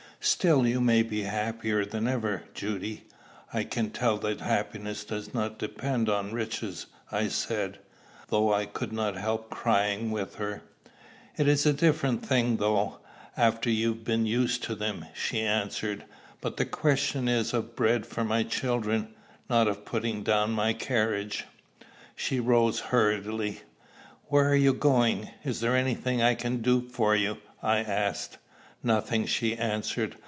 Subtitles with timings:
[0.23, 3.07] "Still you may be happier than ever, Judy.
[3.51, 7.79] I can tell you that happiness does not depend on riches," I said,
[8.27, 10.61] though I could not help crying with her.
[11.39, 12.99] "It's a different thing though,
[13.35, 16.05] after you've been used to them," she answered.
[16.39, 19.15] "But the question is of bread for my children,
[19.49, 21.45] not of putting down my carriage."
[22.15, 23.61] She rose hurriedly.
[24.25, 25.31] "Where are you going?
[25.43, 28.37] Is there any thing I can do for you?" I asked.
[28.83, 30.15] "Nothing," she answered.